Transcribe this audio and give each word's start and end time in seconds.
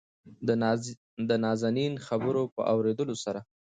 دنازنين 1.27 1.93
خبرو 2.07 2.43
په 2.55 2.61
اورېدلو 2.73 3.15
سره 3.23 3.39